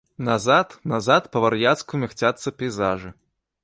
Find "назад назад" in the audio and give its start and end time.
0.27-1.29